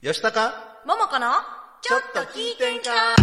[0.00, 0.52] よしたか
[0.86, 1.26] ももこの
[1.82, 3.16] ちょっと聞いてんか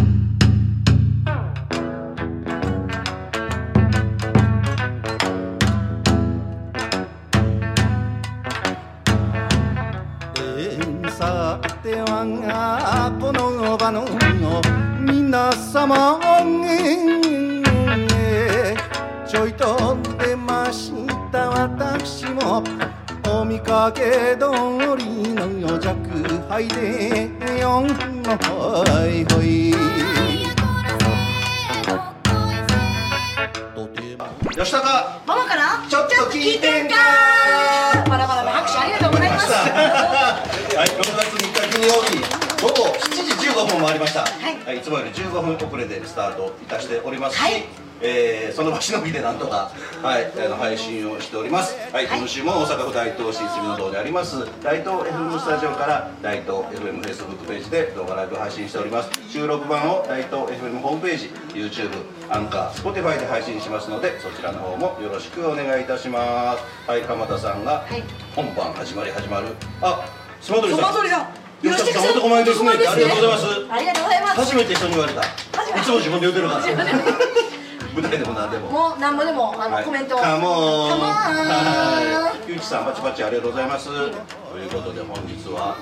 [10.35, 12.25] えーさては
[13.21, 14.03] この場の
[14.99, 16.19] 皆様
[16.67, 20.91] えーちょいと出まし
[21.31, 21.51] た。
[21.51, 22.61] 私も
[23.35, 24.47] お見かけ通
[24.95, 25.93] りの弱
[26.47, 27.29] 敗で
[27.59, 29.75] よんほいほい。
[34.53, 35.21] 吉高。
[35.27, 36.95] ももこのちょっと聞いてんか
[38.07, 39.51] バラバラの拍手ありがとうございます。
[39.51, 44.77] はい、6月3日金曜日午後7時15分回りました、はい。
[44.77, 47.65] い、つもより15分遅れでスタートいたしておりますし、はい
[48.05, 49.69] えーその場しのぎでなんとか、
[50.01, 52.19] はい、あの配信をしております、はいはい。
[52.19, 59.09] 今週も大阪府大東市住の堂にあります大東 FM スタジオから大東 FM フェイスブックページで動画ライブ配信しております。
[59.29, 61.89] 収録版を大東 FM ホームページ YouTube
[62.29, 66.63] アンカー Spotify で配信しますのでそちらの方もよろしくお願いいたします。
[66.89, 68.03] はい鎌田さんがはい。
[68.35, 69.47] 本番始まり始まる。
[69.81, 70.05] あ
[70.39, 70.93] スマトリさん。
[70.93, 71.27] その通りだ
[71.61, 72.69] 吉田さん男前ですね。
[72.69, 73.45] ありがとうございます。
[73.69, 74.39] ありがとうございます。
[74.39, 75.21] 初めて人に言われた。
[75.21, 77.64] いつも自分で言うてるから
[77.95, 78.69] 舞台でも何でも。
[78.71, 79.85] もうなんぼでもあの、はい。
[79.85, 80.19] コメントを。
[80.19, 82.49] カモンカモンはい。
[82.49, 83.87] ゆうきさんバチバチありがとうございます。
[83.87, 85.77] ということで本日は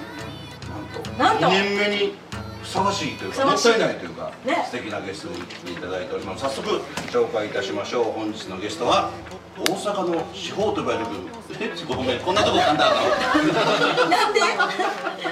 [1.18, 1.58] なんとなんと。
[1.58, 2.14] 2年目に
[2.62, 4.64] ふさわしいというかもったいないというか、ね。
[4.66, 6.44] 素敵なゲストに来ていただいております。
[6.44, 8.04] 早速紹介いたしましょう。
[8.06, 9.10] 本日のゲストは
[9.58, 11.06] 大阪の司法と呼ばれる
[11.60, 12.90] えごめんこんなとこ噛んだ
[14.10, 14.42] なんで？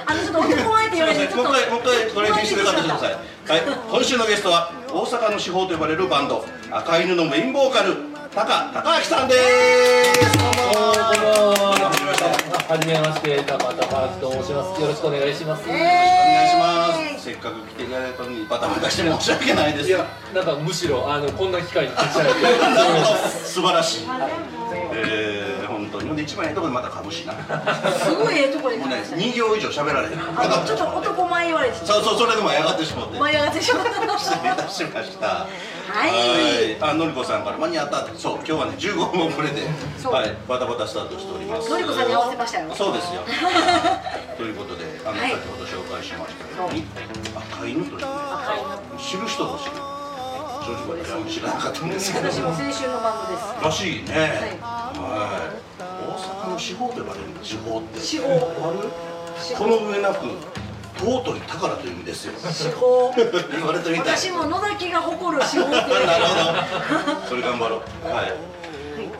[0.06, 3.12] あのちょっと男前って言われてもう一回、もう一回、これにしてください。
[3.48, 7.96] はい、今週のゲストは大阪の司法と呼ばれるバンド赤犬のメインボーカル
[8.34, 10.38] 高高明さんです。
[10.38, 14.80] どうもどうもはじめましてはじめまして、高田パーキと申します。
[14.80, 15.68] よろしくお願いします。
[15.68, 17.24] おえ願いします。
[17.24, 19.88] せっかく来ていただいたのにバタバタして申し訳ないです。
[19.88, 24.02] いや、なんかむしろあのこんな機会に立ち会えて、 なるほど素晴らしい。
[24.04, 24.16] えー、本
[24.92, 25.51] 当に
[26.12, 27.32] ほんで一番いいところでまた噛むしな。
[27.32, 30.12] もすごいええところにうね来ましたね二行以上喋られへん。
[30.12, 33.18] ちょっと男前言われてそうそうそれでも上がってしまって。
[33.18, 35.26] 舞い上がってしまった 失礼いたしました。
[35.26, 39.60] はいあ、のりこさんから間に合ったって、そう、今日はね、15分遅れて、
[40.04, 41.68] はい、バタバタスタートしております。
[41.68, 43.22] のりこさんに合わせましたよそうですよ。
[44.38, 46.86] ということで、あの、はい先ほど紹介しましたように、
[47.36, 48.06] 赤犬というね、
[48.98, 50.01] 知る人ぞ知る。
[50.62, 52.30] 正直私は知らなかったんですけど。
[52.30, 54.14] 私も青春のバンドですらしいね。
[54.62, 55.62] はい。
[55.78, 58.00] 大阪の司法と呼ばれる司法って。
[58.00, 58.88] 司法ある
[59.58, 60.26] この上なく、
[60.98, 62.32] 尊い宝という意味ですよ。
[62.38, 64.16] 司法言われてみたい。
[64.16, 67.26] 私も野崎が誇る司法ってなるほど。
[67.26, 68.08] それ頑張ろう。
[68.08, 68.52] はい。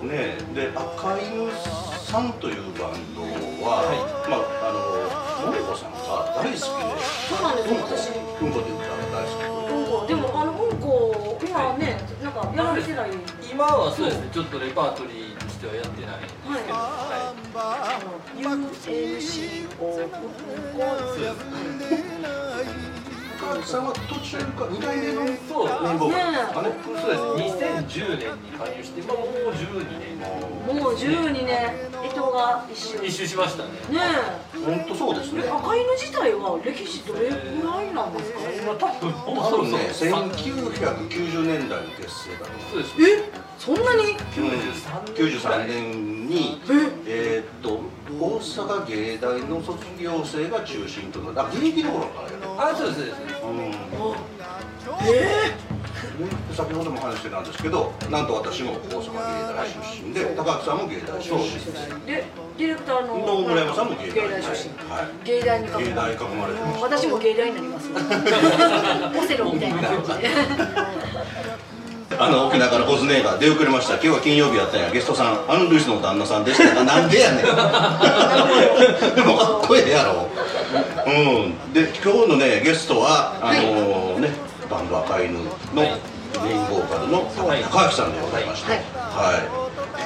[0.06, 1.50] ねえ、で赤犬
[2.06, 3.22] さんというバンド
[3.64, 3.86] は、
[4.28, 8.10] まああののりこさんが大好きで、そうなんです私
[8.42, 9.46] うんこって言ったら大好き。
[9.46, 10.51] うんこでもあの
[11.52, 13.10] 今ねなんかやられてない
[13.52, 17.34] 今はそうですね、ちょっとレパートリーとしてはやってないんですけど、は
[18.38, 18.68] UNCO うん
[19.68, 21.36] こそうです
[23.42, 25.74] 赤犬さんは途中か二代目のそうね。
[25.98, 26.14] 僕
[27.00, 27.58] そうです。
[27.58, 31.74] 2010年に加入して、まあもう12年もう12年
[32.06, 33.70] 伊藤が一周ね一周しましたね。
[34.64, 35.50] 本当そうですねえ。
[35.50, 37.34] 赤犬自体は歴史どれぐ
[37.66, 42.70] らいなんですか今多分多分ね、そうそう1990年代の結成だと思う。
[42.70, 42.94] そうです。
[43.02, 43.41] え？
[43.64, 44.16] そんなに
[45.14, 46.60] ？93年に、
[47.06, 47.38] え？
[47.38, 47.78] ーっと
[48.20, 51.40] 大阪芸大の卒業生が中心となる。
[51.42, 52.42] あ現役の頃からやる。
[52.58, 53.22] あ、そうですそうです。
[53.46, 55.14] うん。
[55.14, 55.54] え？
[56.52, 61.38] 先ほども話してたんですけどなんと私も大阪芸大出身で高木さんも芸大出身。
[61.38, 62.24] ーで
[62.58, 64.42] ディレクターの野村山さんも芸大。
[64.42, 64.74] 出身。
[64.90, 65.24] はい。
[65.24, 65.78] 芸大に囲ま
[66.48, 67.88] れてました私も芸大になります。
[67.94, 71.01] オセロみたいな感じで
[72.18, 73.94] あの沖縄からコズネーが出遅れました。
[73.94, 74.90] 今日は金曜日やったんや。
[74.90, 76.74] ゲストさんアン・ルイスの旦那さんでした。
[76.74, 77.44] が なんでやねん。
[79.14, 80.28] でもかっこええやろ。
[81.06, 81.72] うん。
[81.72, 84.30] で今日のねゲストはあのね
[84.70, 85.40] バンド赤犬の
[85.74, 87.62] メインボーカルの高はい。
[87.64, 88.72] 高明さんでございまして。
[88.72, 89.38] は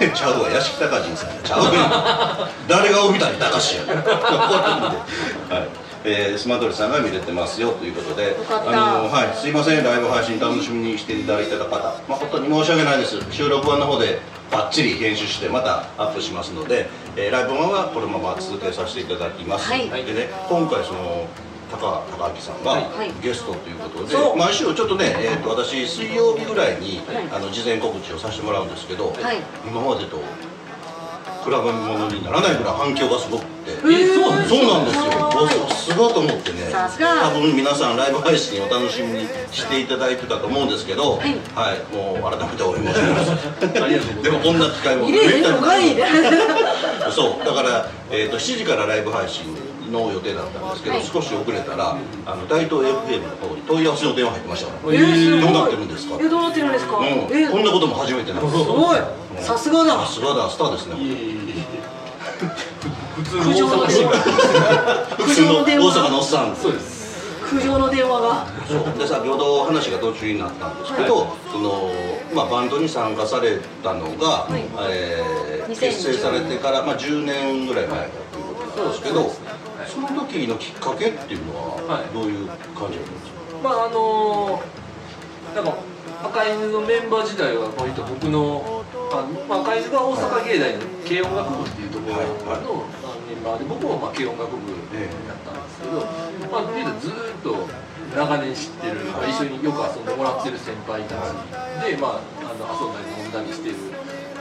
[0.01, 0.51] い、 ちゃうわ。
[0.51, 2.69] 屋敷隆人さんちゃうねん。
[2.69, 3.83] 誰が帯谷隆や。
[3.85, 13.19] ねんはいえー、スマトリさんが見れてますよということであのはい、すいませんライブ配信楽しみにしていただいてた方誠に申し訳ないです。
[13.33, 14.21] 収録版の方で
[14.53, 16.87] バッチリ編集してまたアップしますので、
[17.17, 19.89] えーライブ版はこのまま続けさせていただきます、はい。
[19.91, 21.27] でね今回その
[21.73, 23.11] 高高明さんがはい。
[23.21, 27.27] ゲストということで、毎週ちょっとね、えー、と私水曜日ぐらいに、はい。
[27.35, 29.43] あの事前告知をさせてもらうんですけど、はい。
[29.67, 30.23] 今までと
[31.43, 33.56] 比べ物にならないぐらい反響がすごく
[33.87, 35.03] て、えーそうなんですよ。
[35.05, 35.57] はい。
[35.67, 41.31] おすがと思ってね多分皆さんライブ配信を楽しみにしていただいてたと思うんですけどはい。
[41.55, 43.31] はい、もう改めてお願いします。
[43.83, 45.95] ありがとうでもこんな機会も入れへんのかい。
[47.13, 47.45] そう。
[47.45, 49.45] だから、えー、と7時からライブ配信
[49.93, 51.05] の予定だったんですけど、はい。
[51.05, 51.97] 少し遅れたら、
[52.27, 56.17] あの大東 FM の方に問い合わせの電話入ってましたから、えー、どうなってるんですか？
[56.21, 57.07] えどうなってるんですか、うん。
[57.07, 58.99] えこんなことも初めてなんですすごい。
[59.41, 59.93] さすがだ。
[60.01, 60.49] さすがだ。
[60.51, 60.95] スターですね
[63.29, 66.57] 通の大阪新聞普通の大阪のおっさん。
[66.57, 66.97] そうです。
[67.47, 68.47] 苦情の電話が。
[68.69, 68.99] そう。
[68.99, 71.91] で先ほど話が途中になったんですけど、その
[72.35, 74.63] まあ、バンドに参加されたのが、い。
[74.91, 79.47] えー2010結成されてから、まあ、10年ぐらい前だということなんですけどそうですね
[79.87, 82.15] その時のきっかけっていうのははい。
[82.15, 84.63] どういう感じだったんですか、まああの
[85.55, 85.75] なんか
[86.23, 88.76] 赤犬のメンバー時代は割と僕の
[89.13, 92.59] あの、まあ、赤犬が大阪芸大の軽音楽部っていうところの、はいはい。
[92.59, 96.01] あのメンバーで僕もまあ軽音楽部だったんですけど、
[96.51, 97.69] まあ、ずーっと
[98.15, 103.77] 長年知ってる、まあ、一緒によく遊んでもらってる先輩たちで、まあ、あの遊んだり飲んだりしてる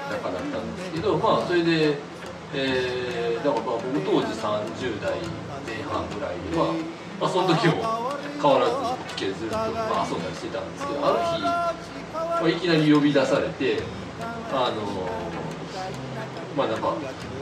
[0.10, 1.98] 仲だったんですけど、まあ、それで、
[2.54, 5.18] えー、だからまあ僕当時30代
[5.66, 6.74] 前半ぐらいでは、
[7.20, 8.06] まあ、その時も
[8.42, 8.96] 変わらず
[9.34, 13.82] ずっと、まあ、遊んだりしてたんですけどある日、まあ、いきなり呼び出されて
[14.22, 14.82] あの
[16.56, 16.94] まあなんか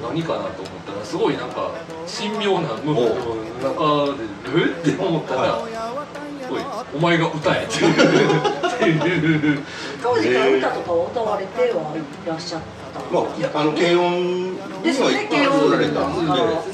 [0.01, 1.71] 何かなと思ったらすごいなんか
[2.07, 4.23] 神妙なムードの中で
[4.55, 6.61] えって思ったら「おい
[6.95, 7.89] お前が歌え」って言
[9.55, 9.63] う
[10.01, 12.73] 当時から歌とかを歌われてはいらっしゃった
[13.11, 16.25] まあ、あの軽音ですよねはいっぱいおられたんそう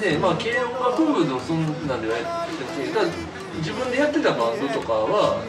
[0.02, 3.30] ですね、まあ軽音楽部のそんなんではやって
[3.60, 5.40] 自分でやってたバンドとかは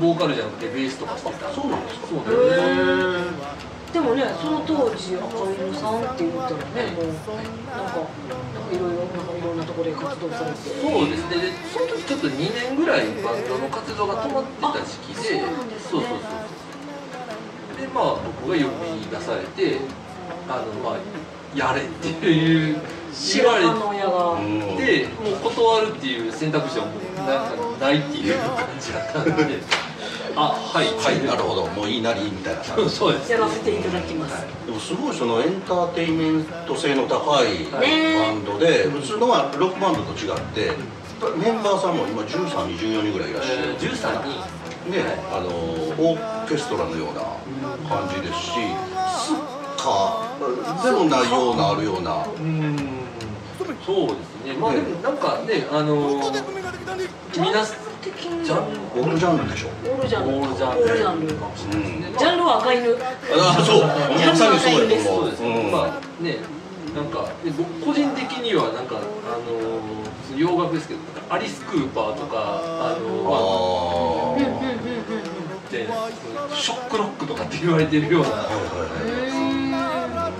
[0.00, 8.04] ボーカルじゃなくてベースとかしてたそうなんですかそうだよねでもねその当時赤犬さんって言ったらねもうなんか
[8.70, 10.56] いろいろなんかいろんなところで活動されて。
[10.58, 11.36] そうですね。
[11.40, 15.42] でその時ちょっと2年ぐらいバンドの活動が止まってた時期でね
[15.90, 16.20] そうそうそう。
[17.80, 18.04] でまあ
[18.42, 19.78] 僕が呼び出されて
[20.48, 20.98] あのまあ
[21.54, 22.76] やれっていう
[23.34, 29.60] 言われてもう断るっていう選択肢はもうなないっていう感じだったんで
[30.38, 30.86] あはい。
[30.86, 31.66] はいなるほど。
[31.66, 32.60] もういいなりみたいな。
[32.62, 40.72] 感 じそうですやらせていただきます、でもすごいそのエンターテインメント性の高いバねンドで普通のはロックバンドと違って
[41.36, 43.76] メンバーさんも今1324人ぐらいいらっしゃる。
[43.80, 44.58] えー13人。
[44.88, 47.20] ね、あのオーケストラのような
[47.88, 48.50] 感じですし
[49.18, 49.36] スッ
[49.76, 52.24] カーでもないようなあるような。
[52.40, 52.87] うん
[53.88, 54.52] そうですね。
[54.60, 56.20] まあでもなんかねあの
[57.32, 59.68] 皆さん的にジャンオールジャンルでしょ。
[59.88, 60.36] オールジャンル。
[60.36, 60.84] オールジャンル。
[60.84, 65.24] ジャンルルかもしれないですねジャンルは赤犬あそうまさにそうやと思う。
[65.24, 65.40] そうです。
[65.40, 65.72] ね、うん。
[65.72, 66.36] まあね
[66.94, 69.00] なんかで僕個人的にはなんかあ
[69.48, 71.00] の洋楽ですけど
[71.30, 72.60] アリス・クーパーとか
[72.92, 75.88] あのまあうんうんうんうんで
[76.54, 78.28] ショックロックとかって言われてるような。
[78.28, 80.32] はいはいはい。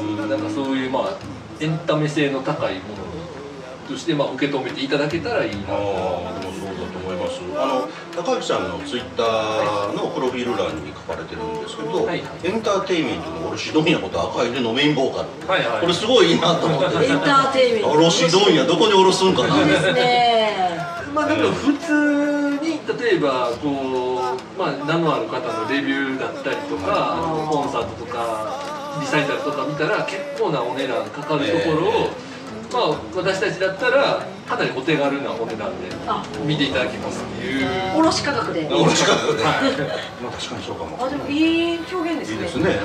[0.00, 0.30] うん。
[0.30, 1.12] なんかそういうまあ
[1.60, 3.04] エンタメ性の高いもの
[3.88, 5.58] としてまあ受け止めていただけたらいいな。
[5.68, 5.74] あ
[6.36, 7.40] あでもそうだと思います。
[7.56, 7.88] あの
[8.24, 15.80] 高木さんのツイッターのプロフィール欄に書かれてるんですけど、はいエンターテインメントの卸問屋こと赤犬のメインボーカルはいはい。
[15.82, 17.04] これすごいいいなと思って。
[17.04, 17.90] エンターテインメント。
[17.92, 20.78] 卸問屋どこに卸すんかないいですね。
[21.14, 32.10] まあなんか普通に例えばこう、まあ、名のある方のレビューだったりとか、コンサートとかリサイタルとか見たら結構なお値段かかるところを、
[32.74, 36.22] まあ私たちだったらかなりお手軽なお値段であ。
[36.44, 37.98] 見ていただけますっていう。
[37.98, 38.66] 卸価格で。
[38.66, 40.22] 卸価格で、はい。
[40.22, 40.98] まあ確かにそうかも。
[41.02, 42.36] あでもいい表現ですね。
[42.36, 42.80] いいですね、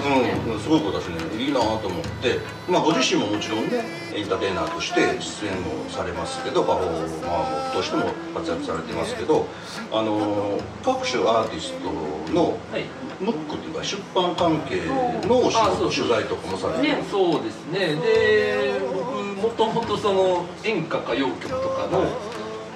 [0.46, 8.05] うん、うんすごいことですね、いいなと思って、まあ、ご自身ももちろんね、エンターテイナーとして出演もされますけど、パフォーマーとしても
[8.36, 9.48] 活躍されてますけど、
[9.91, 12.86] あの各種アーティストのはい。
[13.19, 14.79] ムックっていうか、出版関係
[15.27, 15.51] の
[15.91, 17.96] 取材とかもされてる、ねそうですね。
[17.96, 22.03] で僕もともとその演歌歌謡曲とかの、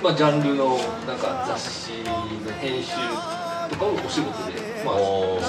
[0.02, 0.78] まあ、ジャンルの
[1.08, 2.26] なんか雑誌の
[2.60, 2.94] 編集
[3.70, 4.54] とかをお仕事で、
[4.86, 4.96] まあ、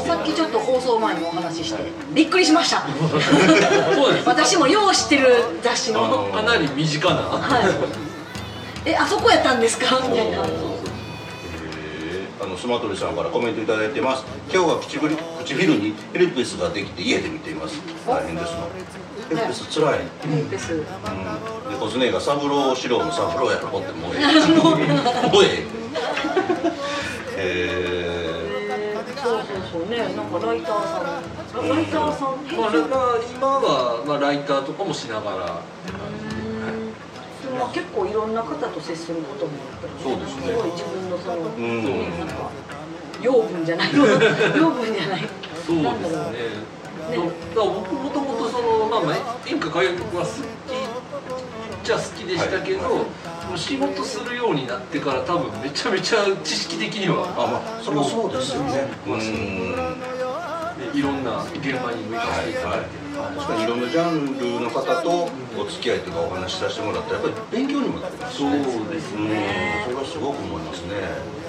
[0.03, 2.83] さっきちょっと放送前にお話ししてびっくりしました。
[3.95, 4.29] そうです。
[4.29, 5.27] 私もよう知ってる
[5.63, 6.29] 雑誌の。
[6.33, 7.61] かなり身近な、は
[8.85, 8.91] い。
[8.91, 10.01] えあそこやったんですか？
[10.09, 10.43] みたいな。
[10.43, 10.47] あ
[12.47, 14.25] のスマトリさんからコメントいただいてます。
[14.53, 17.81] 今日は唇唇にヘルペスができて家で見ています。
[18.07, 18.69] 大変ですの
[19.37, 20.87] ヘルペスつらい、うんですうん、で
[21.79, 25.67] コズネが三郎四郎の三郎やろってもうええもうえ。
[27.37, 28.05] ええ。
[28.07, 28.25] えー
[29.25, 29.97] そうそうそうね。
[30.15, 31.67] なんかライターさん。
[31.67, 32.45] ラライターさん。
[32.45, 35.47] 編まあ、集まあ今は、まあ、ライターとかもしながら。
[37.59, 40.47] まあ、結構いろんな方と接することもやっぱり、そうですね。
[40.49, 41.85] すごい自分のその、ん。
[41.85, 42.51] ねなんか
[43.23, 43.89] 養分じゃない。
[43.97, 45.29] 養分じゃない。
[45.67, 46.74] そうなんだろうですね
[47.11, 47.17] ね。
[47.17, 53.03] だから僕もともとそのまあまあ演歌歌謡曲は好きじゃ好きでしたけど、は
[53.55, 53.59] い。
[53.59, 58.89] 仕事するようになってから多分めちゃめちゃ知識的にはあまあそれはそうですよね。
[59.07, 59.21] うん。
[60.93, 62.97] でいろんな現場に向かせていただいて。
[62.99, 68.59] る、確かにいろんなジャンルの方とお付き合いとかお話しさせてもらったらやっぱり勉強にもなりますそうね
[68.91, 69.29] ですうん。
[69.29, 71.44] ねそれはすごく思いますね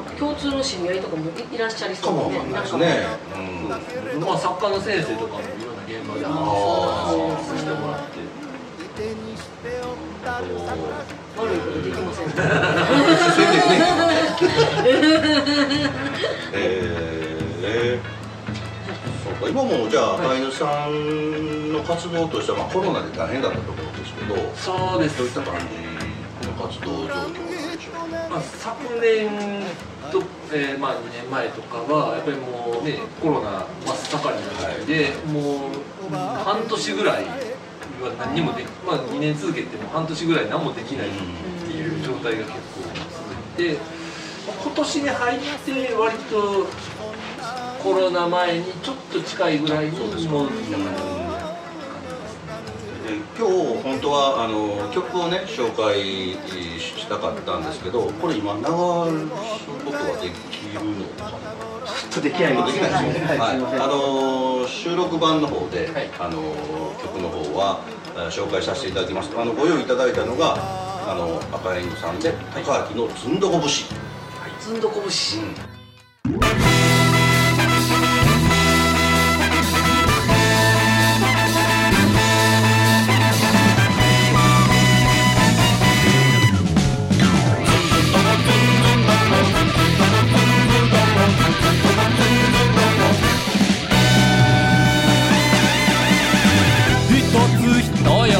[0.00, 3.06] なんか共通の知り合いとかもいいらっしゃりそうでわかんないですね。
[4.14, 4.20] うん。
[4.20, 8.40] まあ作家の先生とかもいろんな現場であ話させてもらって。
[11.36, 12.32] 悪いことできませんね。
[16.52, 18.00] えー、
[19.24, 25.18] そうか今もじゃあはい飼い主さんの活動としては、まあ、コロナで大変だったところですけどそうです。
[25.18, 25.54] どういった感
[26.40, 27.49] じの活動状況？
[28.30, 29.28] まあ、昨年
[30.12, 30.22] と、
[30.54, 34.40] えーまあ、2年前とかはやっぱりもうねコロナ真っ盛りな
[34.76, 37.34] 時期で、もう半年ぐらいは
[38.20, 41.10] 何にもでき、まあ、2年続けても半年ぐらい何もできないっ
[41.66, 43.74] ていう状態が結構続いて、
[44.46, 46.66] まあ今年に入って割と
[47.82, 50.84] コロナ前にちょっと近いぐらいに戻ってきたか。
[50.84, 51.19] なという感で
[53.38, 56.34] 今日本当はあの曲をね紹介
[56.78, 61.50] したかったんですけどこれ今流すことはできるのかな？
[62.10, 63.20] ちょっとできないできないです。
[63.20, 63.58] よね、はい。
[63.58, 66.10] あの収録版の方で、はい。
[66.18, 66.40] あの
[67.02, 67.80] 曲の方は
[68.16, 69.30] えー紹介させていただきます。
[69.36, 70.56] あのご用意いただいたのが
[71.06, 73.86] あの赤レンガさんで高明の「ずんどこ節」
[74.60, 75.38] ずんどこ節。
[75.38, 76.69] うん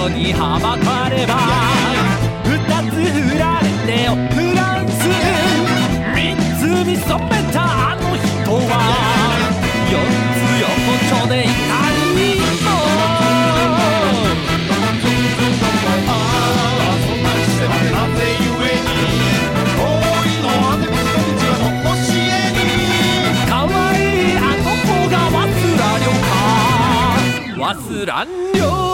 [0.01, 1.35] つ人よにはばかれば
[2.45, 2.57] 二
[2.91, 4.99] つ振られてよフランス。
[6.15, 6.19] 三
[6.59, 7.57] つ見染めた
[7.91, 8.27] あの人
[8.67, 8.73] は
[9.91, 9.95] 四
[10.37, 10.73] つ横
[11.11, 11.53] 丁でいた
[12.17, 12.19] に
[12.65, 12.89] もあ
[28.17, 28.90] あ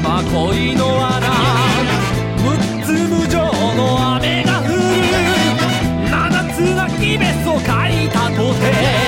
[0.00, 1.26] ば恋の穴
[2.44, 4.78] 六つ無情の雨が降る。
[6.10, 9.07] 七つ泣きべそ書いたとて。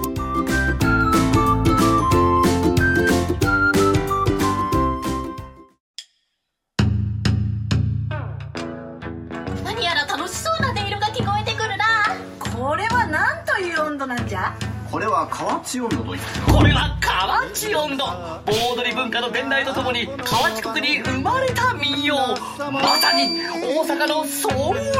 [14.91, 22.17] これは河チ温度と言ってこれは河内音頭盆踊り文化の伝来とともに河内国に生まれた民謡。
[22.57, 24.91] まさに大阪のソウルミュ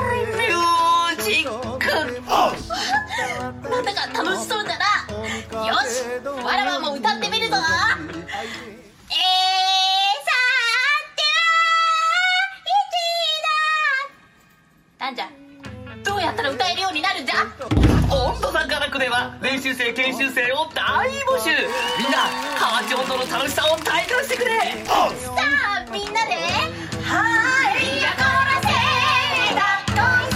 [1.17, 1.87] ージック。
[3.69, 4.85] なんだか楽しそうだな。
[5.67, 7.57] よしわらわも歌ってみるぞ
[19.21, 21.51] は練習生研修生を大募集。
[21.99, 22.25] みんな
[22.57, 24.51] 河内音頭の楽しさを体感してくれ。
[24.83, 26.33] さあみんなで
[27.03, 28.67] はいやこらせ
[29.53, 29.61] だ
[29.95, 30.33] どん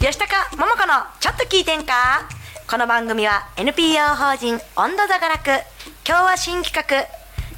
[0.00, 2.26] せ吉高桃子のちょっと聞いてんか？
[2.70, 5.48] この番組は NPO 法人温度座がらく
[6.08, 7.06] 今日は新企画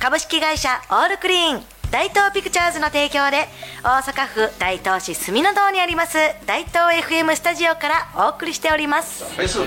[0.00, 1.62] 株式会社オールクリーン
[1.97, 3.49] 大東ピクチャーズの提供で
[3.83, 9.25] 大阪府大東市住の堂にあります大東 FM スタジオからお送りしております。
[9.25, 9.65] フェスや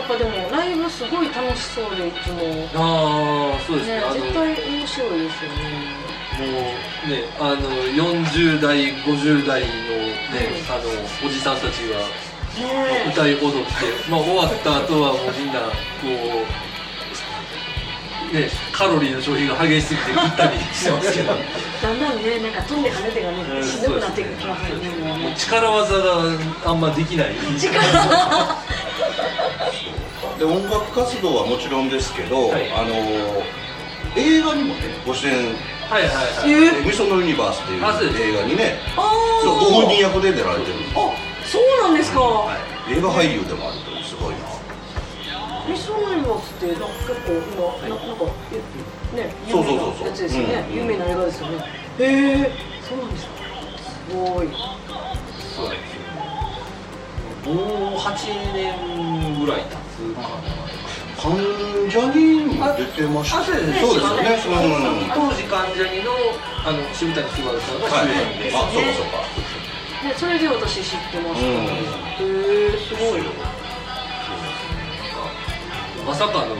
[0.00, 2.38] っぱでもライブすごい楽しそうでいつも。
[2.42, 3.98] ねああそうですね。
[4.00, 5.62] あの絶対面白いですよね。
[6.40, 6.46] も
[7.06, 7.60] うねあの
[7.94, 9.70] 40代50代のね、
[10.70, 10.90] あの
[11.24, 15.68] おじさんたちがね歌い踊って、まあ、終わった後はもうみんなこ
[16.02, 16.73] う
[18.34, 21.32] ねカロリーの消費が激しすぎて食ったりしてますけど。
[21.32, 21.38] も
[21.82, 24.88] だんだんねなんか飛んで跳ねてがねうんしんどくなってきますよね。
[25.18, 26.22] もう力技が
[26.64, 27.34] あんまできない。
[30.38, 32.72] で音楽活動はもちろんですけど、はい。
[32.72, 32.94] あの
[34.16, 35.54] 映画にもねご出演。
[35.88, 36.50] はいはいはい。
[36.50, 39.12] え「ミソのユニバース」っていう映画にねあ
[39.42, 41.12] そうご本人役で出られてるんですあ
[41.44, 42.18] そうなんですか、
[42.90, 44.53] 映画俳優でもあるというすごいな
[45.66, 50.76] ミス・ロイマスってなんか結構今ななんかえね有名なやつですよね、うん。
[50.76, 51.64] 有名な映画ですよね。
[51.98, 52.52] へえ
[52.86, 53.32] そうなんですか。
[54.10, 54.48] すごい。
[55.56, 55.94] そうです
[57.48, 60.28] よもう8年ぐらい経つかな。
[61.16, 61.32] 関
[61.88, 64.28] ジャニにも出てましたあそうですよね。
[64.44, 65.10] うん。
[65.14, 66.12] 当時関ジャニの
[66.66, 69.16] あの渋谷昴さんがはい主演で、あそうかそうか。
[70.04, 73.24] ねそれで私知ってました、うえすごい
[76.06, 76.56] まさかの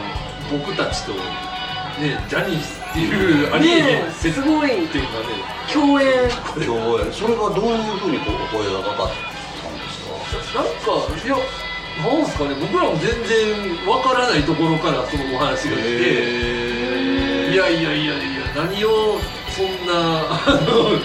[0.50, 5.26] 僕たちとねジャニーズっていうありえへんね設すごいっていうかね。
[5.72, 6.28] 共演。
[6.66, 7.12] 共演。
[7.12, 10.60] それがどういうふうにこうお声がかかったんですか？
[10.62, 11.36] なんかいや
[12.04, 18.14] なんすかね僕らも全然わからないところからそのお話が来ていやいやいやいや
[18.56, 19.18] 何を
[19.50, 19.92] そんな
[20.28, 20.98] あの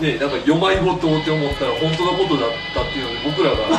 [0.00, 3.72] ねなんかよまいごとって思ったら本当なことだったっていうので僕らがね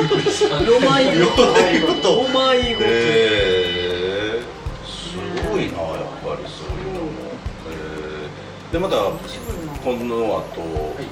[0.00, 0.60] びっくりした。
[0.60, 2.08] んでロマイゴロマイゴと。
[2.14, 2.84] ロマイゴへ
[4.38, 4.42] え
[4.86, 5.16] す
[5.50, 7.08] ごいなやっぱりそういうのも。
[7.08, 7.74] へ
[8.70, 8.96] えでまた
[9.84, 10.62] この後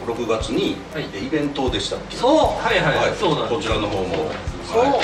[0.07, 1.27] 6月にはい。
[1.27, 2.16] イベントでしたっけ？
[2.16, 2.37] そう。
[2.38, 3.55] はいはい、はい、そうなんです。
[3.55, 4.31] こちらの方も。
[4.66, 5.01] そう、はい。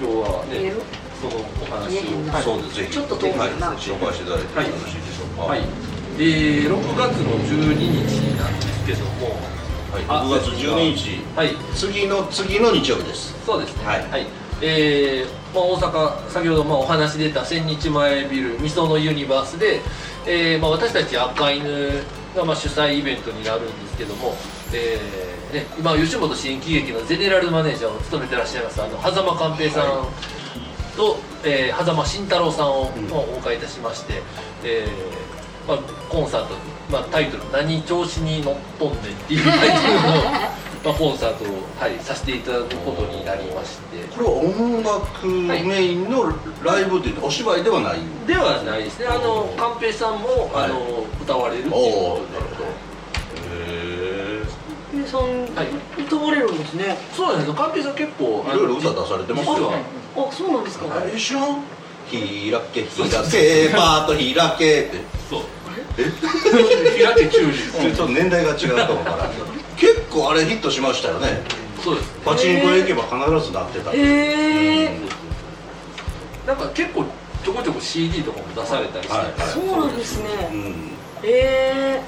[0.00, 0.72] 今日はね
[1.20, 2.40] そのお話見えへんなを。
[2.40, 2.74] そうです。
[2.74, 2.90] ぜひ。
[2.92, 3.44] ちょっと遠いな。
[3.44, 3.52] はい。
[3.76, 5.42] 紹介していただいてよろしいでしょうか。
[5.52, 5.60] はい、
[6.18, 9.50] えー、6月の12日なんですけども。
[10.08, 11.20] あ6月12日。
[11.36, 11.50] はい。
[11.74, 13.34] 次の次の日曜日です。
[13.44, 13.84] そうですね。
[13.86, 14.26] はい。
[14.62, 19.80] えーまあ、大阪先ほどまあお話出た千日前ビルみそのユニバースで、
[20.26, 21.64] えーまあ、私たち赤犬
[22.36, 24.34] がまあ主催イベントになるんですけども、
[24.74, 29.84] えーね、今吉本新喜劇のゼネラルマネージャーを務めてらっしゃいますあの狭間寛平さん
[30.96, 34.22] と、えー、狭間慎太郎さんを、まあお迎えいたしまして、
[34.64, 35.29] えー
[35.70, 35.78] まあ、
[36.08, 36.54] コンサート、
[36.90, 40.00] まあ、タイトル「何調子に乗っとんねん」っていうタイトルの、
[40.82, 41.46] まあ、コンサートを、
[41.78, 44.02] はい、させていただくことになりまして。
[44.16, 46.32] これは音楽メインの
[46.64, 47.98] ライブって言ってお芝居ではない？
[48.26, 49.06] ではないですね。
[49.06, 50.64] あの寛平さんも、はい。
[50.64, 52.70] あの歌われるっていうおおこなるほど。
[53.46, 54.42] へ
[54.92, 56.02] ゆうさん、はい。
[56.02, 56.98] 歌われるんですね。
[57.16, 57.54] とそうなんですよ。
[57.54, 59.72] 寛平さん結構えいろいろ歌出されてますよ
[60.16, 61.38] あそうなんですか、あれでしょ
[62.10, 62.20] 開
[62.74, 64.98] け開けパート開けって。
[65.30, 65.40] そう。
[65.42, 65.59] え
[66.04, 69.30] 平手中ちょっと年代が違うかもわから
[69.76, 71.40] 結構あれヒットしましたよね。
[71.82, 73.90] そうですパチンコへ行けば必ずなってた。
[73.92, 74.98] へえ
[76.46, 77.04] なんか結構
[77.44, 79.48] ちょこちょこ CD とかも出されたりして、はいはい。
[79.48, 80.90] そうなんですうねん。
[81.22, 82.00] へえ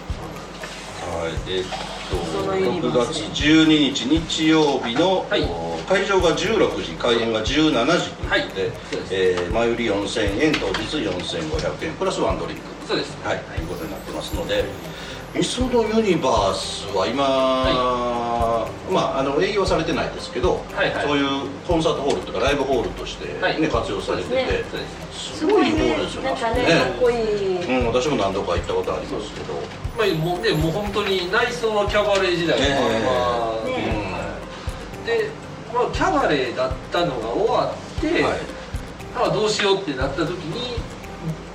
[1.03, 1.65] はい、えっ
[2.11, 5.43] と6バース月12日日曜日の、はい。
[5.43, 8.49] お会場が16時開演が17時ということで、はい。
[8.49, 8.75] です。
[9.11, 13.17] えー前売り4000円当日4500円プラスワンドリンクそうです。
[13.25, 14.65] はいということになってますので
[15.35, 17.25] みそのユニバースは今、
[18.93, 21.07] まああの営業されてないですけど、はいはい。
[21.07, 23.57] そういうコンサートホールとかライブホールとして、ねはい。
[23.69, 24.37] 活用されてて、
[24.69, 29.55] そうですごいホールですよなんかねねかっこいい、うん、私も何度か行ったことありますけど、
[29.97, 32.83] まあもうねもう本当に内装はキャバレー時代のま
[33.57, 33.73] まね
[35.07, 35.31] で、
[35.73, 38.41] これはキャバレーだったのが終わって、はい。
[39.17, 40.77] あどうしようってなった時に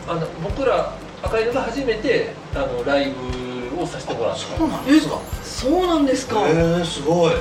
[0.07, 4.39] あの僕ら赤犬が初めてあのライブをさせてもらった。
[4.39, 5.21] そうなんですか。
[5.43, 7.33] そうなんですか、へえすごい。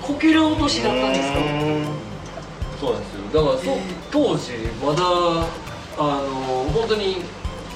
[0.00, 1.38] こけら落としだったんですか。
[2.80, 3.44] そうなんですよ。
[3.44, 3.78] だからそ
[4.10, 4.52] 当時
[4.84, 5.02] まだ
[5.98, 7.16] あの本当に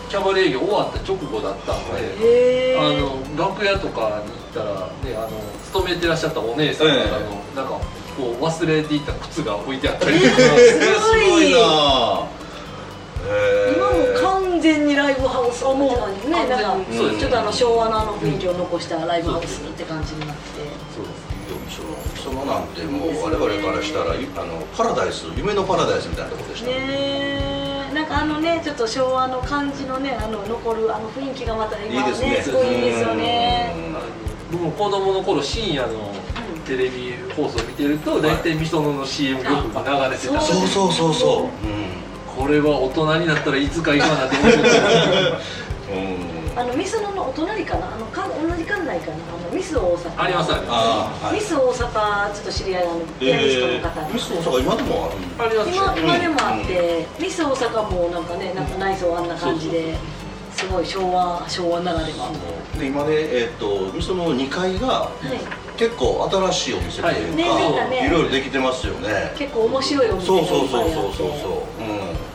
[0.08, 5.30] キャバレー業終わった直後だったんで、へえあの楽屋とかに行ったら、ね、あの
[5.64, 7.80] 勤めてらっしゃったお姉さんとかの、なんか
[8.16, 10.56] こう忘れていった靴が置いてあったりとか、すごい。
[11.26, 12.36] すごいな
[13.28, 13.75] え今も
[14.56, 15.60] 完全にライブハウス。
[15.60, 16.32] って感じね。
[16.32, 20.42] なんかちょっとあの昭和のあの雰囲気を残したライブハウスって感じになって。
[20.96, 21.26] そうです
[21.68, 26.74] そのそのなんてもう我々からしたらゆあのパラダイス夢のパラダイスみたいなところでした、ね。
[26.78, 27.90] え。
[27.92, 32.42] なんかあのねちょっと昭和の感じのねあの残るあの雰囲気がまた今いいですね。
[32.42, 33.74] すごいいいですよね。
[34.50, 36.14] 僕も子供の頃深夜の
[36.64, 39.50] テレビ放送見てると大体みそのの CM よく流
[40.10, 41.14] れてたそうそうそうそう。
[41.14, 41.50] そ
[41.82, 41.85] う
[42.36, 44.58] これは大人になったらいつか行かなって思って
[46.54, 47.94] たあのミスノのお隣かな？
[47.94, 49.16] あのか同じ館内かな？
[49.28, 50.22] あのミス大阪。
[50.22, 51.34] ありますありまああ、はい。
[51.34, 55.52] ミス大阪ちょっと知り合いのピアニストの方で、ミス大阪今でもある？
[55.52, 59.98] すあります今今でもあって、ミス大阪もなんかねなんか内装あんな感じで
[60.56, 62.32] すごい昭和昭和ならでは。
[62.78, 65.76] で今ねえっ、とミスの2階がはい。
[65.76, 68.06] 結構新しいお店というか、ねなんかね。
[68.06, 69.34] いろいろできてますよね。
[69.36, 71.82] 結構面白いお店がいっそうそうそうそうそうそう。
[71.84, 72.25] うん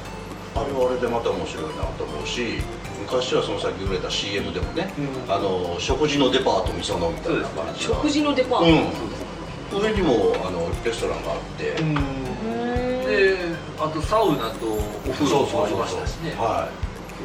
[0.56, 2.60] あれはあれでまた面白いなと思うし
[3.02, 5.32] 昔はそのさっき売れた CM でもね、うん。
[5.32, 9.84] あの食事のデパートみそのみたいな感じ食事のデパート、うん。
[9.84, 13.38] 上にもあのレストランがあって、で
[13.80, 16.32] あとサウナとお風呂もありましたしね。
[16.32, 16.70] は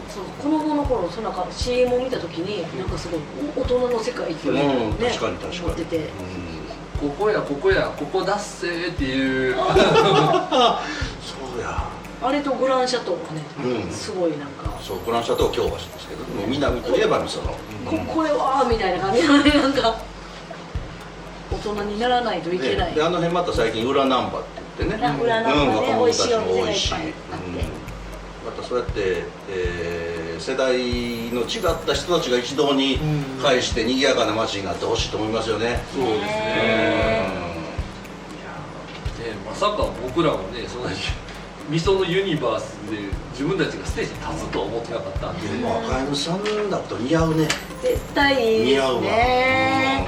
[0.08, 3.20] そう子供の頃そのなんか CM を見た時になんかすごい
[3.56, 5.60] 大人の世界ってい、いううん、ね確かに確かに。
[5.60, 5.96] 思ってて。
[5.96, 6.56] うん。
[6.96, 9.56] ここやここやここだっせーっていう
[12.22, 13.90] あれとグランシャトーがね、うん。
[13.90, 20.00] すごいなんか、そうグランシャトー京橋ですけどでも南といえばみその、ここれはみたいな感じなのになんか
[21.50, 24.48] 大人にならないといけない、であの辺また最近裏ナンバって
[24.78, 25.02] 言ってね。
[25.22, 27.06] 裏裏ナンバねうん、若者たち美味しいお店がいっぱいも多いし、あって。
[27.06, 27.14] うん。
[28.46, 30.76] またそうやって、えー世代
[31.32, 32.98] の違った人たちが一堂に
[33.42, 36.26] 会して賑やかな街になってほしいと思いますよね、そうですね。
[36.26, 36.26] ね
[39.30, 40.96] ねまさか僕らもねそんなに
[41.68, 42.98] 味噌のユニバースで
[43.32, 47.48] 自分たちがステージに立つとは思ってなかったんで、うん、でも赤犬さんだと似合うね。
[47.82, 50.06] 絶対いいです似合うわ、ね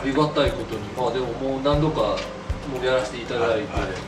[0.00, 0.80] ありがたいことに。
[0.96, 2.16] まあでももう何度かも
[2.82, 3.90] うやらせていただいて、はいはい。
[3.90, 4.00] なんか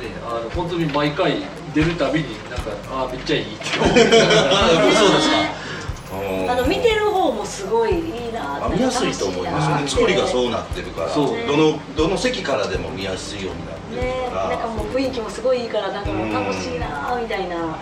[0.00, 1.42] ねあの本当に毎回
[1.74, 9.68] 出るたびになんかああめっちゃいいって思ってうん、そうですかあの見てる方もすごいいいなあ見やすいと思います。
[9.70, 11.14] よね作りがそうなってるから。
[11.14, 17.56] どのどの席からでも見やすいようになってねなんかもう雰囲気もすごいいいからなんかもう楽しいなみたいな。
[17.56, 17.78] は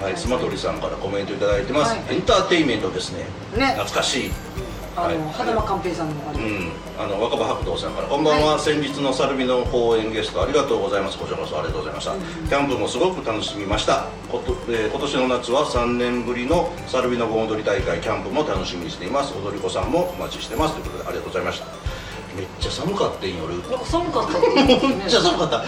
[0.00, 2.14] い、はい、スマトリさんからコメントいただいてます、はい。
[2.14, 3.24] エンターテインメントですね。
[3.56, 3.66] ね。
[3.74, 4.30] 懐かしい。
[4.96, 5.18] あはい。
[5.18, 8.08] の畑間寛平さんのあれ、うん、あの若葉白道さんから。
[8.08, 11.18] こんばんは、先日のサルビの公演ゲストありがとうございます。
[11.18, 12.14] こちらこそありがとうございました、
[12.48, 14.06] キャンプもすごく楽しみました。
[14.30, 19.32] こと、えー今年の夏は3年ぶりのサルビの盆踊り大会キャンプも楽しみにしています。
[19.34, 20.74] 踊り子さんもお待ちしてます。
[20.74, 21.87] ということでありがとうございました
[22.38, 23.50] めっちゃ寒かったん夜。
[23.50, 25.56] なんか寒かったって言ってめっちゃ寒かった。
[25.58, 25.64] は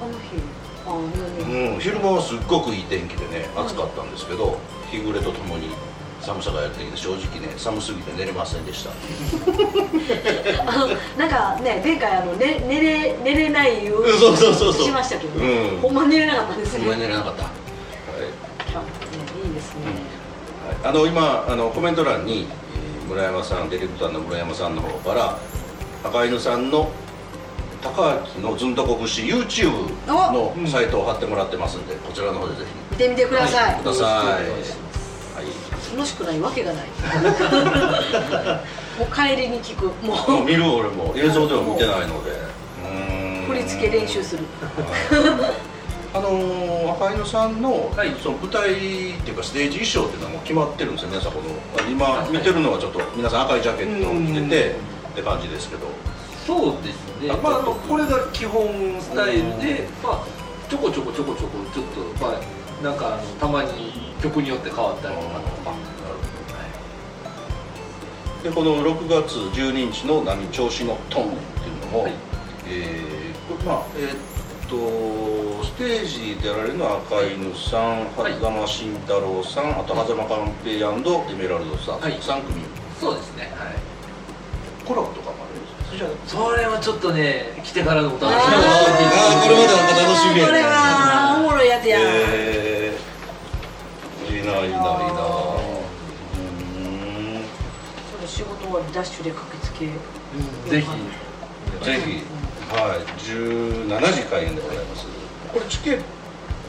[0.00, 0.40] あの日
[0.86, 4.58] あのい、うん、昼間はすっごくいい天気でね暑かったんですけど
[4.90, 5.68] 日暮れとともに
[6.22, 8.90] 寒さがやってきて正直ね寒すぎて寝れませんでした。
[10.66, 10.88] あの
[11.18, 15.78] なんかね前回あの、ね、寝れ寝れないようんそうそうそうそうしましたけど、うん。
[15.82, 17.52] ほんま寝れなかったですねごめん寝れなかった、はい。
[18.66, 18.88] キャンプ
[19.44, 19.80] ねいいですね、
[20.84, 22.69] あの今あのコメント欄にえー
[23.10, 25.36] 村山さんディレクターの村山さんの方から
[26.04, 26.92] 赤犬さんの
[27.82, 34.44] 高明のずんとこ節 YouTube のサイトを貼ってもらってますんでこちらの方でぜ見てみてください、ひください、はい、
[35.96, 36.86] 楽しくないわけがない。
[38.96, 39.86] もう帰りに聞く。
[40.04, 40.44] もう。
[40.44, 41.12] 見る俺も。
[41.16, 42.38] 映像では見てないので。
[43.48, 44.44] 振り付け練習する
[46.12, 48.10] あのー赤犬さんの,、はい。
[48.20, 51.54] その舞台っていうかステージ衣装っていうのはもう決まってるんですよ皆さんこの。
[51.78, 54.74] あ今見てるのはちょっと皆さん赤いジャケットを着てて
[55.12, 55.86] って感じですけど。
[56.46, 57.30] そうですね。
[57.30, 58.66] あまあこれが基本
[59.00, 60.26] スタイルでまあ
[60.68, 63.70] ちょこちょこちょこちょこちょっとまあなんかたまに
[64.20, 65.30] 曲によって変わったりとか。
[68.42, 72.12] でこの6月12日の「波調子のトン」っていうのも、はい。
[72.66, 74.16] えーまあえーっ
[74.70, 78.34] とステージでやられるのは赤犬さんはい。
[78.38, 82.14] 狭間慎太郎さんあと狭間寛平エメラルドさん、はい。
[82.20, 82.62] 3組。
[83.00, 83.50] そうですね。
[83.58, 83.74] はい。
[84.86, 88.30] コちらそれはちょっとね来てからのお楽しみ。
[88.30, 94.70] あーこれまでなんか楽しみやこれはおもろいやつや、えー、いいないいない。
[94.70, 94.78] いなう
[98.16, 99.86] それ仕事終わりダッシュで駆けつけ。
[100.70, 100.86] ぜひ。
[100.86, 101.84] ーん。
[101.84, 102.39] ぜひ
[102.70, 105.04] はい17時開演でございます。
[105.52, 106.02] これチケッ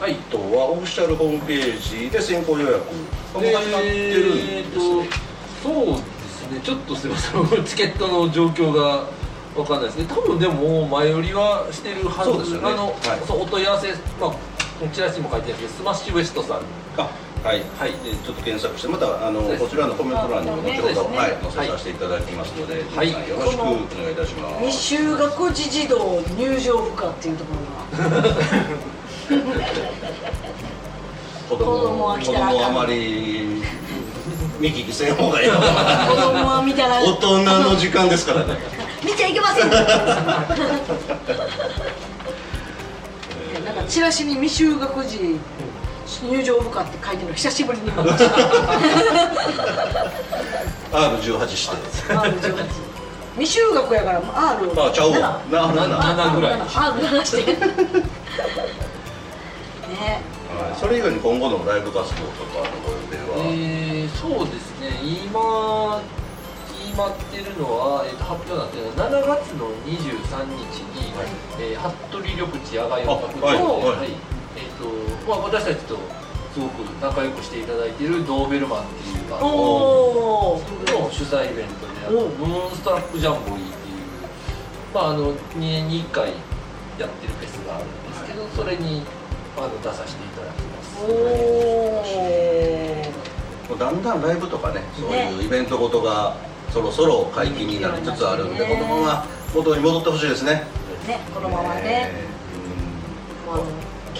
[0.00, 2.82] はいトはオフィシャルホームページで先行予約。
[3.32, 4.64] 始まってるんですね、
[5.62, 6.60] そうですね。
[6.60, 7.64] ちょっとすみません。
[7.64, 9.06] チケットの状況が
[9.54, 10.06] わかんないですね。
[10.08, 12.36] 多分でも前売りはしてるはず。
[12.36, 12.70] ですよね。
[12.72, 12.98] あの、はい。
[13.24, 14.34] そうお問い合わせまあ
[14.92, 16.62] チラシにも書いてるんですけどスマッシュウエストさん。
[16.98, 17.08] あ
[17.42, 21.18] はい、はい、でちょっと検索してまたあのこちらのコメント欄にも後ほど、ね。
[21.18, 23.10] はい、載せさせていただきますので、はい。
[23.10, 23.74] よろしくお願
[24.10, 24.64] いいたします。
[24.64, 28.12] 未就学児児童入場不可っていうところが。
[31.48, 33.60] 子 子供は来たらあまり
[34.60, 38.56] 見聞きせん方がいい子供は見たらな大人の時間ですからね。
[39.02, 39.70] 見ちゃいけません。
[43.64, 45.40] なんかチラシに未就学児
[46.20, 47.84] 入場不可って書いてるの久しぶりに。
[47.86, 48.34] 見ました
[50.92, 51.76] R18 して
[52.12, 52.66] R18
[53.38, 54.26] 未就学やから R
[54.86, 55.40] あちゃうわ。
[55.50, 55.98] ななな
[56.32, 56.60] 7ぐらい。
[56.60, 56.66] R
[57.24, 57.52] して
[59.92, 60.22] ね
[60.52, 66.00] はいそれ以外に今後のライブ活動とかのご予定は、えー、そうですね今
[66.84, 71.12] 決まってるのは、えー、と発表なんですけど7月の23日に、
[71.58, 74.41] えー服部緑地野外音楽堂あはいで、はいえー
[74.82, 75.96] とまあ、私たちと
[76.52, 80.60] すごく仲良くしていただいているドーベルマンっていうバンドの
[81.10, 83.96] 主催イベントであるおムーンストラップジャンボリーっていう、
[84.92, 86.30] まあ、あの2年に1回
[86.98, 89.02] やってるフェスがあるんですけどそれに
[89.56, 91.04] あの出させていただきます。
[91.04, 92.02] おお
[93.68, 96.36] もうだんだんライブとかねそういうイベントごとが
[96.70, 98.74] そろそろ解禁になりつつあるんで、ね。
[98.74, 100.64] このまま元に戻ってほしいですね。
[101.06, 102.10] ねこのままね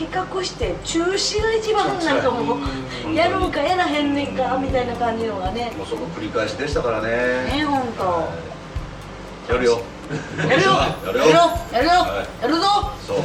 [0.02, 2.58] の企画して中止が一番なんかもう
[3.06, 5.70] うんやろうかやらへんねんかみたいな感じのがね。
[5.74, 7.08] ーもうその繰り返しでしたからね。
[7.56, 7.82] ね本
[9.48, 9.52] 当。
[9.52, 9.80] やるよ。
[10.38, 10.70] やるよ。
[11.06, 11.24] やるよ。
[11.72, 11.92] やるよ。
[12.42, 12.66] やるぞ。
[13.06, 13.16] そう。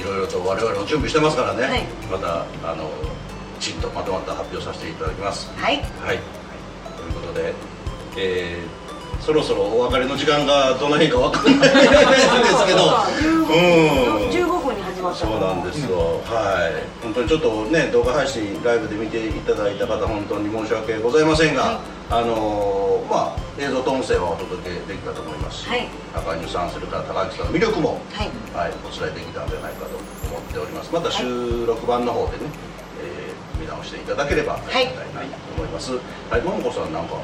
[0.00, 1.84] いろいろと我々も準備してますからね、はい。
[2.10, 2.90] またあの
[3.60, 5.50] きちんとまとまった発表させていただきます。
[5.56, 5.76] はい。
[5.76, 6.18] はい。
[6.96, 7.54] ということで、
[8.16, 8.86] えー
[9.20, 12.84] そろそろお別れの時間がどの辺か分かんないんですけど。
[13.24, 14.30] うん。
[14.30, 14.55] 15
[15.00, 15.16] 分に始まった。
[15.16, 17.02] そうなんですよ、はい。
[17.02, 21.78] 本当にちょっとね動画配信ライブで見ていただいた方本当に申し訳ございませんが、はい。
[22.10, 25.88] あのーまあ映像と音声はお届けできたと思いますし、はい。
[26.12, 28.30] 高木さんそれから高木さんの魅力も、はい。
[28.52, 30.92] はい、お伝えできたんじゃないかと思っております。
[30.92, 32.50] また収録版の方でね、
[33.02, 35.92] えー見直していただければありがたいなと思います。
[36.28, 37.16] はいももこさんなんか。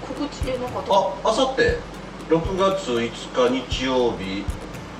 [0.00, 1.78] 告知でなんかああさって
[2.30, 4.44] 6月5日日曜日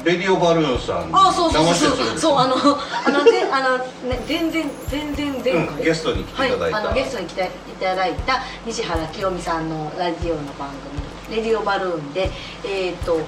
[0.05, 2.19] レディオバルーンさんにあそうそう生そう。
[2.19, 6.77] そうあのあのであのね全然全然前回、うんゲストに来ていただいた。
[6.77, 7.47] はい、あのゲストに来てい
[7.81, 11.03] ただいた西原清美さんのラジオの番組
[11.37, 12.31] 「レディオバルーンで」
[12.65, 13.21] えっ、と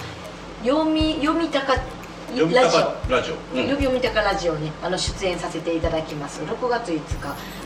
[0.65, 1.75] 読み読みたか
[2.29, 3.69] 読みたかラジオ、うん。
[3.69, 6.41] 読みたかラジオにあの出演させていただきます。
[6.43, 7.03] 6月5日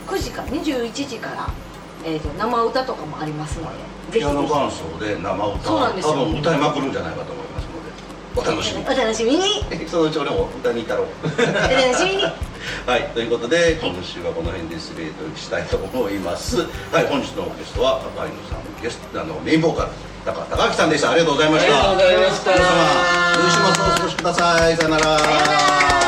[0.07, 1.49] 9時から21時から、
[2.05, 3.75] えー、と生歌とかもありますのでぜ
[4.12, 5.64] ひぜピアノ伴ひ奏で生歌。
[5.64, 6.14] そうなんですよ。
[6.14, 7.56] 多分歌いまくるんじゃないかと思います
[8.37, 9.88] お楽しみお楽しみに。
[9.88, 11.07] そのうち俺も歌に行ったろう。
[11.25, 12.22] お楽しみに。
[12.87, 16.59] はいということで今週はこの辺で失礼としたいと思います。
[16.92, 19.88] はい本日のゲストは高井野さんゲストあのメインボーカル
[20.25, 21.11] 高高木さんでした。
[21.11, 21.72] ありがとうございました。
[21.72, 22.53] ありがとうございました。
[22.53, 22.72] 皆様
[23.37, 24.77] 良い週末をお過ごしください。
[24.77, 26.06] さよなら